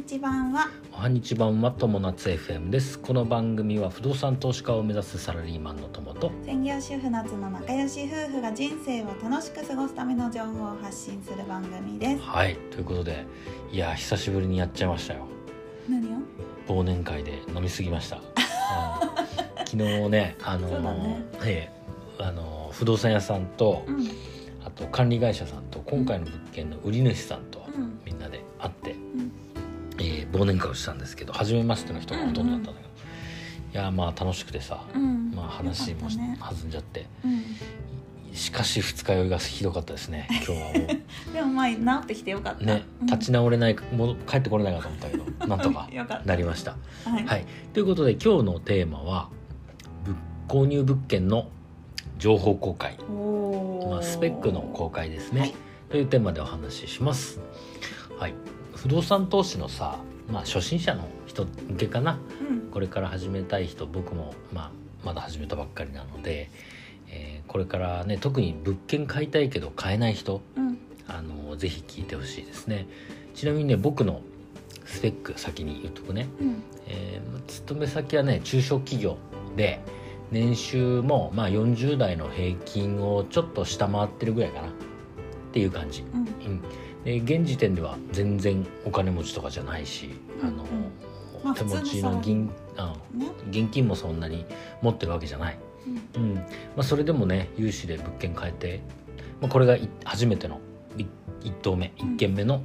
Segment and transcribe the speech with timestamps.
[0.00, 0.68] 日版は。
[0.94, 2.98] おはにち版は友達 FM です。
[2.98, 6.32] この番組は不動産投資家を目指すサラリーマンの友と。
[6.46, 12.22] 専業主婦夏の仲良し夫婦が人生を楽しく過ごすための情報を発信する番組です。
[12.22, 12.56] はい。
[12.70, 13.26] ということで
[13.70, 15.26] いや久しぶりにやっちゃいましたよ。
[15.86, 16.16] 何を？
[16.66, 18.22] 忘年会で飲みすぎました、 うん
[19.66, 21.24] 昨日ねあのね。
[21.44, 24.08] ええあの不動産屋さんと、うん。
[24.64, 27.42] あと管理会社さんと今回の物件の売り主さん
[30.32, 32.86] 忘年会をしたんですけど初めましての人がほとんどだったんだけ
[33.74, 35.32] ど、いやまあ楽しくてさ、うん。
[35.34, 36.38] まあ話もね。
[36.40, 37.06] 弾んじゃって。
[37.24, 37.44] うん。
[38.32, 41.68] しかし二日酔いがひどかったですね 今日はもでもまあ
[42.00, 42.62] 治ってきてよかった。
[42.62, 43.06] うねうん。
[43.06, 45.88] 立ち直れないもう帰ってこれないかと思ったけど なんとか
[46.24, 46.76] なりました。
[47.04, 49.28] はい、はい、ということで今日のテーマは
[50.48, 51.48] 物購入物件の
[52.18, 52.98] 情報公開、
[53.88, 55.54] まあ、スペックの公開ですね、はい。
[55.90, 57.40] というテーマでお話しします。
[58.18, 58.34] はい、
[58.74, 59.98] 不動産投資のさ、
[60.30, 62.18] まあ、初心者の人向けかな。
[62.48, 62.70] うん。
[62.70, 64.70] これから始めたい人僕も、まあ、
[65.04, 66.50] まだ始めたばっかりなので、
[67.08, 70.78] えーこれからね特に物件買いたいけど買えない人うん。
[71.08, 72.86] あのぜひ聞いてほしいですね。
[73.34, 74.20] ちなみにね僕の
[74.84, 76.62] スペック先に言っとくね、うん。
[76.86, 79.16] えー勤め先はね中小企業
[79.56, 79.80] で
[80.30, 84.68] 年収もまあ40代の平均をちょっと下回ってるぐらいかな。
[84.68, 86.20] っていう感じ、うん。
[86.20, 86.62] うん、
[87.04, 90.10] で現時点では全然お金持ちとかじゃないし、
[90.42, 90.64] うんあの
[91.42, 93.26] まあ手持ちのの銀あね。
[93.50, 94.44] 現金もそんなに
[94.82, 95.58] 持ってるわけじゃない、
[96.14, 96.22] うん。
[96.22, 96.34] うん。
[96.34, 96.42] ま
[96.78, 98.80] あ、それでもね融資で物件買えて、
[99.40, 100.60] まあ、これがい初めての
[100.96, 101.04] い
[101.42, 102.14] 一棟目うん。
[102.14, 102.62] 一軒目の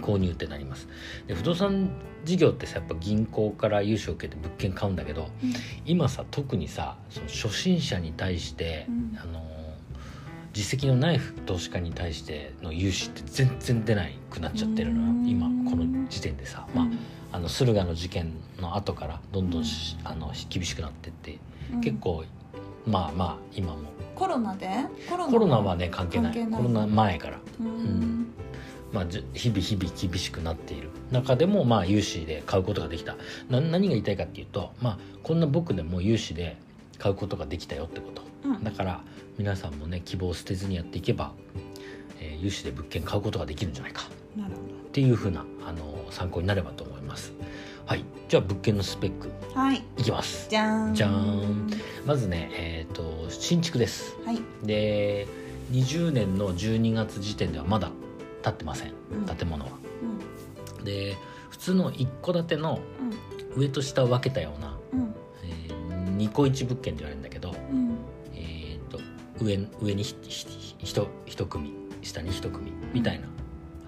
[0.00, 0.88] 購入ってなります。
[1.26, 1.90] で不動産
[2.24, 5.52] 事業ってさやっぱ銀行から融資を受けて物件買うんだけどうん。
[5.86, 9.18] 今さ特にさその初心者に対して、うん。
[9.18, 9.42] あの
[10.52, 15.28] 実績のない投資家に対しての融資って全然出ないくなっちゃってるのようん。
[15.28, 16.98] 今この時点でさ、まあうん。
[17.30, 21.38] あの駿河の事件の後からどんどんし、あの厳しくなってって、
[21.72, 21.80] うん。
[21.80, 22.24] 結構
[22.86, 23.78] まあまあ今も。
[24.14, 24.68] コロナで？
[25.08, 26.46] コロナコロナはね関係ない。
[26.46, 28.32] コロナ前から、うん。
[28.90, 30.88] まあ、日々日々厳しくなっている。
[31.12, 33.16] 中でもまあ融資で買うことができた。
[33.50, 36.56] な何が言いたいかっていうと、まあ、こんな僕でも融資で
[36.98, 38.22] 買うことができたよってこと。
[38.44, 38.64] うん。
[38.64, 39.02] だから
[39.38, 41.32] 皆さんもね希望を捨てずにやっていけば、
[42.20, 44.02] えー融資で物件買うことができるんじゃないか。
[44.88, 47.32] っていうふうなあの参考になればと思います。
[47.86, 48.04] はい。
[48.28, 49.82] じゃあ物件のスペックはい。
[49.96, 50.48] いきます。
[50.50, 50.94] じゃーん。
[50.94, 51.70] じゃーん。
[52.04, 54.16] まずねえっ、と新築です。
[54.24, 54.40] はい。
[54.64, 55.26] で
[55.72, 57.90] 20年の12月時点ではまだ
[58.42, 58.92] 建ってません。
[59.12, 59.24] うん。
[59.24, 59.72] 建物は。
[60.78, 60.84] うん。
[60.84, 61.16] で
[61.50, 62.80] 普通の一戸建ての
[63.56, 65.14] 上と下を分けたような、うん。
[65.44, 67.17] えー、2戸1物件って言われる
[69.40, 73.26] 上上に一組下に一組みたいな、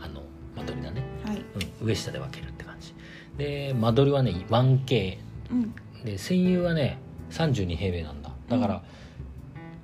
[0.01, 0.23] あの
[0.57, 1.45] 間取りだね、はい。
[1.81, 2.95] うん、上下で分けるって感じ。
[3.37, 5.19] で間取りはね 1K
[5.51, 5.75] うん。
[6.05, 6.99] で占有はね
[7.31, 8.31] 32平米なんだ。
[8.49, 8.83] だから、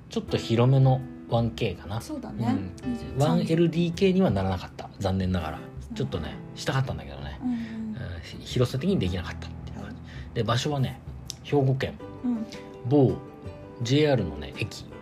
[0.09, 2.01] ちょっと広めの 1K かな。
[2.01, 2.55] そうだね。
[2.83, 3.23] うん。
[3.23, 4.89] 1LDK にはならなかった。
[4.99, 5.59] 残念ながら。
[5.95, 7.57] ちょっとねしたかったんだけどね、うんうん。
[8.23, 10.01] ひ広さ的にできなかったっていう感じ。
[10.33, 10.99] で場所はね
[11.43, 11.97] 兵庫県。
[12.23, 12.45] うん。
[12.87, 13.13] 某
[13.81, 14.85] JR のね駅。
[14.91, 14.96] うん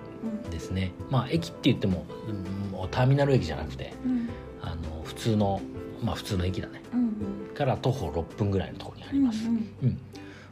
[0.49, 0.91] ですね。
[1.09, 4.29] まあ駅って言っても,、うんもうターミナル駅じゃなくてうん。
[4.61, 5.61] あの普通の
[6.03, 6.81] まあ普通の駅だね。
[6.93, 7.15] うん
[7.55, 9.89] から徒歩6分ぐらいのところにあります、うんうん。
[9.89, 9.97] ま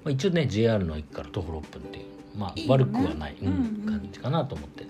[0.05, 2.05] あ、一応ね JR の駅から徒歩6分っていう
[2.37, 3.99] まあ悪くはない、うんうんうん。
[3.99, 4.85] 感じかなと思って。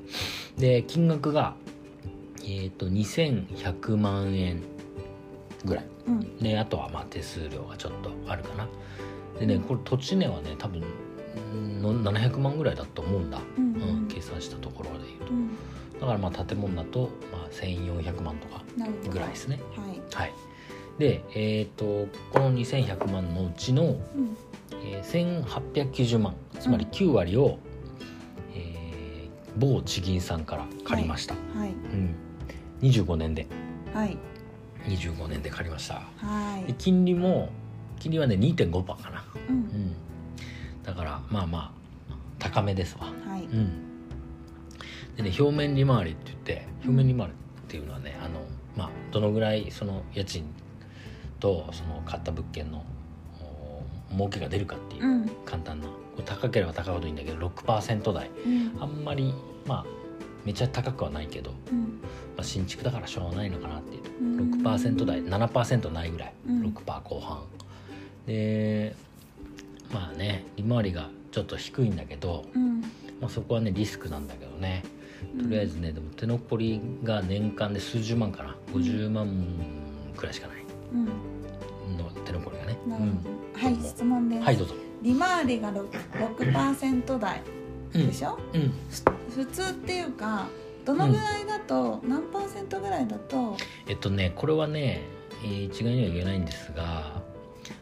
[0.57, 1.55] で金額が
[2.45, 4.61] えっ、と2100万円
[5.65, 5.85] ぐらい。
[6.07, 6.13] うん。
[6.15, 8.67] うんであとはまあ手数料がちょっとあるかな。
[9.39, 10.83] でねこれ土地値はね多分
[11.81, 14.07] 700万ぐらいだと思うんだ、うんうん。
[14.07, 15.31] 計算したところでいうと。
[15.31, 15.49] うん。
[15.99, 18.63] だからまあ建物だと、まあ、1400万とか
[19.09, 19.59] ぐらいですね。
[19.75, 20.01] はい。
[20.13, 20.33] はい。
[20.99, 24.37] でえっ、とこの2100万のうちの、うん。
[24.85, 25.43] えー
[25.83, 27.57] 1890万つまり9割を、
[28.55, 31.69] えー某地銀さんから借りました、はい。
[31.69, 32.15] うん、
[32.81, 33.45] 25年で。
[33.93, 34.17] はい。
[34.87, 36.01] 25年で借りました。
[36.17, 36.65] はい。
[36.65, 37.49] で金利も
[37.99, 39.95] 金利はね2.5%かな、ううんん、
[40.83, 41.73] だからまあま
[42.09, 43.05] あ高めですわ。
[43.05, 43.43] はい。
[43.43, 43.71] うん。
[45.15, 47.35] でね表面利回りって言って表面利回りっ
[47.67, 48.41] ていうのはねあの
[48.75, 50.45] まあどのぐらいその家賃
[51.39, 52.85] とその買った物件の
[54.11, 55.29] お儲けが出るかっていううん。
[55.45, 55.87] 簡単な。
[55.87, 58.29] これ高ければ高いほどいいんだけど6%台。
[58.45, 58.77] うん。
[58.81, 59.33] あんまり
[59.65, 59.85] まあ
[60.45, 61.99] めっちゃ高くはないけど、うん。
[62.35, 64.03] まあ、新築だからしょうがないのかなっていう。
[64.21, 64.63] うん。
[64.63, 66.61] 6%台7%ないぐらい、うん。
[66.67, 67.43] 6%後半。
[68.25, 68.95] で
[69.91, 72.81] まあね利回りがちょっと低いんだけど、うん。
[73.21, 74.83] まあ、そこはねリスクなんだけどね。
[75.41, 78.55] とりあえずねでも手残りが年間で数十万かな。
[78.73, 79.27] 50万
[80.15, 80.57] くらいしかない。
[80.93, 81.97] うん。
[81.97, 82.77] の手残りがね。
[83.55, 84.75] はい質問です、うんはいどうぞ。
[85.01, 87.41] 利回りが 6%, 6台
[87.93, 88.07] うん。
[88.07, 88.73] でしょ、うん。
[89.29, 90.47] 普通っていうか
[90.85, 93.55] どのぐらいだと、何パーセントぐらいだと？
[93.87, 95.01] えっとねこれはね、
[95.43, 97.21] えー一概には言えないんですが、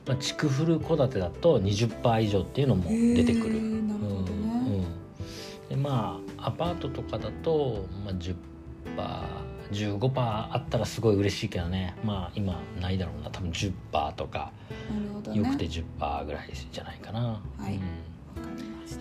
[0.06, 3.62] まあ、築古戸建てだと20%以上っていうのも出てくる。
[3.88, 4.86] なるほどね、うんうん。
[5.70, 8.14] でまあアパートとかだと、まあ、
[9.72, 11.96] 10%15% あったらすごい嬉しいけどね。
[12.04, 13.30] まあ今ないだろうな。
[13.30, 14.52] 多分10%とか
[15.28, 15.38] ね。
[15.38, 17.42] よくて10%ぐらいじゃないかな。
[17.58, 17.76] はい。
[17.76, 18.12] うん。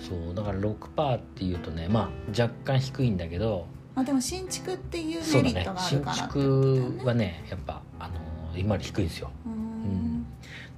[0.01, 6.99] そうだから6%っていうとねまあ若干低いんだけどまあでも新築っていうそうメリットがあるだね新からってことだよね。
[6.99, 9.31] 築はねやっぱあのー今より低いんですよ。
[9.47, 9.60] うん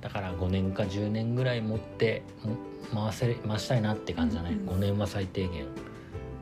[0.01, 2.57] だから5年か10年ぐらい持っても
[3.03, 4.69] 回せ回したいなって感じだね、うんうん。
[4.75, 5.67] 5年は最低限。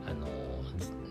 [0.07, 0.31] あのー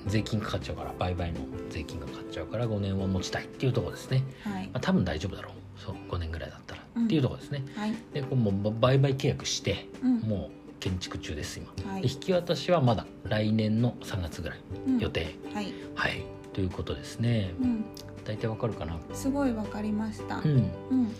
[0.08, 1.40] 税金かかっちゃうから売買の
[1.70, 4.64] 税金がかかっちゃうから5年は持ちたいっていうところですね、はい。
[4.68, 5.54] まあ、多分大丈夫だろう。
[5.80, 7.06] そう5年ぐらいだったら、うん。
[7.06, 7.64] っていうところですね。
[7.76, 7.94] はい。
[8.14, 10.20] でもう売買契約してうん。
[10.22, 12.02] もう建築中です今、はい。
[12.02, 15.00] で引き渡しはまだ来年の3月ぐらいうん。
[15.00, 15.74] 予定、はい。
[15.94, 16.24] はい。
[16.54, 17.54] ということですね。
[17.62, 17.86] うん。
[18.26, 18.98] 大体わかるかな？
[19.14, 20.38] すごいわかりました。
[20.38, 20.46] うん。
[20.46, 20.50] う
[20.96, 21.16] ん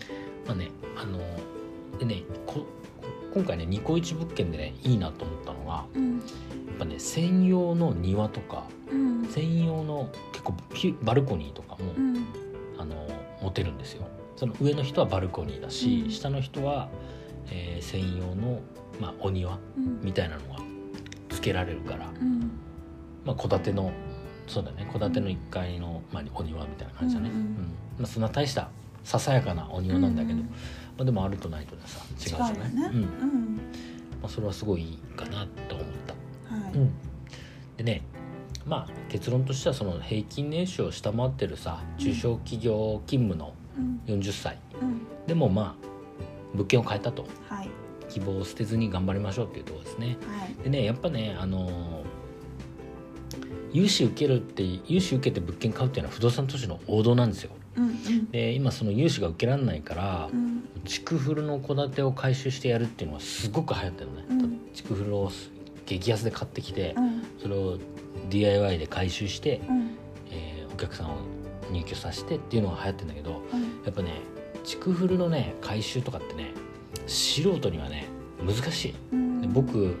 [0.50, 1.18] まあねあの
[1.98, 2.66] でねこ
[3.32, 6.18] 今回ねニコイチ物件でねいいなと思ったのがやうん。
[6.18, 6.22] っ
[6.76, 9.24] ぱね専用の庭とかうん。
[9.28, 12.26] 専用の結構ピバルコニーとかも、うん。
[12.78, 13.06] あの
[13.40, 14.08] 持てるんですよ。
[14.34, 16.10] その上の人はバルコニーだし、うん。
[16.10, 16.88] 下の人は、
[17.50, 18.60] えー専用の、
[18.98, 20.00] まあ、お庭うん。
[20.02, 20.58] みたいなのが
[21.28, 22.50] つけられるからうん。
[23.24, 23.92] まあ戸建ての
[24.48, 27.36] そうだね戸建ての1階の、まあ、お庭みたいな感じだね、うん。
[27.36, 27.46] うん。
[27.98, 28.68] まあ、そんな大した
[29.04, 30.48] ささやかなお庭なんだけど、うんま
[31.00, 32.74] あ、でもあるとないとでさ違うじゃない？
[32.74, 32.90] ね。
[32.92, 33.00] うん。
[33.02, 33.60] まうん。
[34.24, 36.72] あ、それはすごいいいかなと思った、はい。
[36.74, 36.92] うん、
[37.76, 38.02] でね
[38.66, 44.00] まあ結論としてはその平均年収を下回ってるさ中小企業勤務のうん。
[44.06, 44.58] 40歳。
[44.80, 45.00] うん。
[45.26, 45.86] でもまあ
[46.54, 47.26] 物件を変えたと。
[47.48, 47.68] はい。
[48.08, 50.16] 希望を捨てずに頑張りましょうっていうところですね。
[50.26, 50.54] はい。
[50.64, 51.70] でねやっぱねあのー
[53.72, 58.30] 融資受けるって融資受けて物件買うっていうのは不動産投資の王道なんですようんうん。
[58.30, 60.64] で今その融資が受けられないからうん。
[60.84, 64.60] 築古の戸建てを回収してやるっていうのはすごく流行ってるのね、うん。
[64.74, 65.30] 築古を
[65.86, 67.22] 激安で買ってきてうん。
[67.40, 67.78] それを
[68.28, 69.90] DIY で回収して、うん。
[70.30, 71.16] えーお客さんを
[71.70, 73.60] 入居させてっていうのが流行ってるんだけどうん。
[73.84, 74.14] やっぱね
[74.64, 76.52] 築古のね回収とかってね
[77.06, 78.06] 素人にはね
[78.42, 78.94] 難しい。
[79.12, 79.40] うん。
[79.42, 79.94] で僕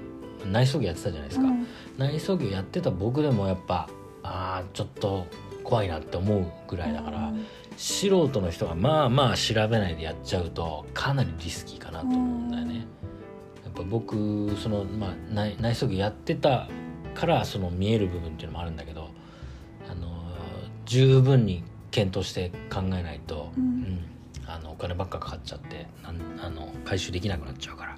[0.50, 1.66] 内装業やってたじゃないですか、うん。
[1.98, 3.88] 内装業やってた僕でもやっぱ
[4.22, 5.26] あーちょっと
[5.70, 7.32] 怖いなって思うぐらいだから、
[7.76, 12.86] 素人の人がまあまあ調べないでやっちゃうとかなりリスキーかなと思うんだよね。
[13.64, 16.68] やっぱ僕その、まあ、内内装業やってた
[17.14, 19.10] からその見える部分っていうのもあるんだけど、
[19.88, 20.20] あのー
[20.86, 21.62] 十分に
[21.92, 24.00] 検討して考えないと、うん。
[24.44, 27.94] あのお金ばっかかかっちゃってなんあの回収できなくなっちゃうから。
[27.94, 27.96] っ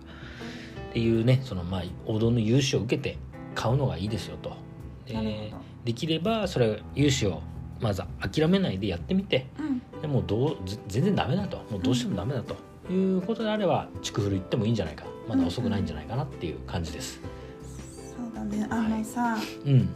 [0.92, 3.16] ていうねその、まあ、王道の融資を受けて
[3.54, 4.54] 買うのがいいですよと。
[5.06, 5.54] で
[5.86, 7.40] できればそれ融資を
[7.82, 9.46] まず諦めないでやってみて。
[9.58, 10.00] どうん。
[10.00, 11.58] でもうどうぜ全然ダメだと。
[11.70, 12.56] もうどうしてもダメだと。
[12.90, 15.04] いうことであれば築古行ってもいいんじゃないか。
[15.28, 17.20] まだ遅くないんじゃないかなっていう感じです。
[18.16, 18.66] そうだね。
[18.70, 19.88] あのさうん、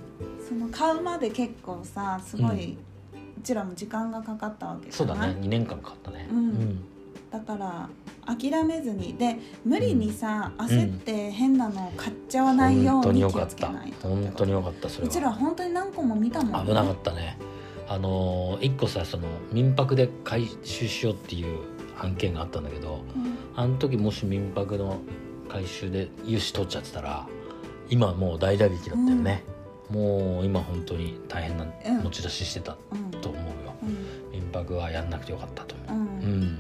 [0.49, 5.19] その買うまで結構さすごい、うちらも時間がかかったわけじゃない？
[5.19, 5.41] そうだね。
[5.41, 6.29] 2年間かかったね。
[6.31, 6.85] うん。
[7.31, 7.89] だから
[8.25, 9.15] 諦めずに。
[9.15, 14.09] で無理にさ、焦って変なのを買っちゃわないように気によかったをつけないと。
[14.09, 14.89] 本当によかった。
[14.89, 15.11] それは。
[15.11, 17.37] うちら本当に何個も見たもん危なかったね
[17.89, 21.59] あのー一個さその民泊で回収しようっていう
[21.99, 23.37] 案件があったんだけどうん。
[23.55, 24.99] あの時もし民泊の
[25.49, 27.27] 回収で融資取っちゃってたら
[27.89, 29.45] 今もう大打撃だったよね、
[29.89, 32.03] もう今本当に大変なうん。
[32.03, 34.41] 持ち出ししてたうんと思うよ、うん。
[34.41, 36.25] 民泊はやんなくてよかったと思う。
[36.25, 36.33] うん。
[36.33, 36.59] うん。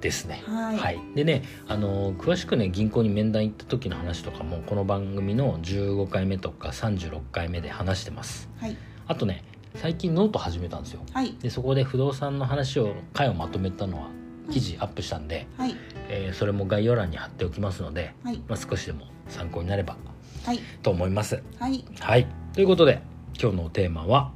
[0.00, 0.42] ですね。
[0.46, 0.98] はい。
[1.14, 8.48] でねあのー詳しくね銀行に面談行った時の話とかもこの番組の15回目とか36回目で話してます。
[8.58, 8.76] はい。
[9.06, 9.44] あとね
[9.76, 11.00] 最近ノート始めたんですよ。
[11.12, 11.34] はい。
[11.40, 14.08] でそこで不動産の話を回をまとめたのは
[14.50, 15.74] 記事アップしたんで、はい。
[16.08, 18.40] えーそれも概要欄に貼っておきますので、はい。
[18.48, 19.96] まあ、少しでも参考になれば
[20.44, 20.60] はい。
[20.82, 21.42] と思います。
[21.58, 21.84] はい。
[22.00, 22.26] はい。
[22.52, 23.02] ということで
[23.40, 24.32] 今日のテーマは、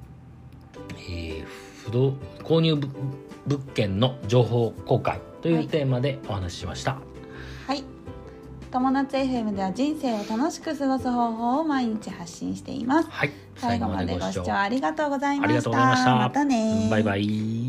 [1.09, 1.47] えー
[1.85, 2.93] 不動購入物
[3.47, 6.99] 物件の情報公開というテーマでお話ししました。
[7.67, 7.83] はい。
[8.71, 13.09] 友達 FM では人生を楽しく過ごす方法を毎日発信しています。
[13.11, 15.71] はい、最後までご視聴ありがとうございました。
[15.71, 16.15] ました。
[16.17, 17.68] またねバイバイ。